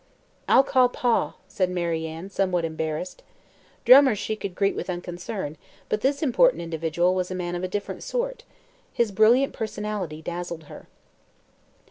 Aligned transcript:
"I'll 0.49 0.63
call 0.63 0.89
Pa," 0.89 1.35
said 1.47 1.69
Mary 1.69 2.07
Ann, 2.07 2.31
somewhat 2.31 2.65
embarrassed. 2.65 3.21
Drummers 3.85 4.17
she 4.17 4.35
could 4.35 4.55
greet 4.55 4.75
with 4.75 4.89
unconcern, 4.89 5.57
but 5.89 6.01
this 6.01 6.23
important 6.23 6.63
individual 6.63 7.13
was 7.13 7.29
a 7.29 7.35
man 7.35 7.53
of 7.53 7.63
a 7.63 7.67
different 7.67 8.01
sort. 8.01 8.43
His 8.91 9.11
brilliant 9.11 9.53
personality 9.53 10.23
dazzled 10.23 10.63
her. 10.63 10.87